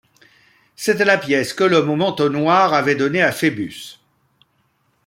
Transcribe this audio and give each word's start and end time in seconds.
C’était 0.75 1.05
la 1.05 1.19
pièce 1.19 1.53
que 1.53 1.63
l’homme 1.63 1.91
au 1.91 1.95
manteau 1.95 2.27
noir 2.27 2.73
avait 2.73 2.95
donnée 2.95 3.21
à 3.21 3.31
Phœbus. 3.31 3.99